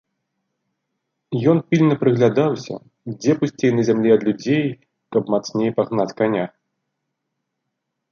[1.51, 2.75] Ён пільна прыглядаўся,
[3.19, 4.65] дзе пусцей на зямлі ад людзей,
[5.17, 6.45] каб мацней пагнаць каня.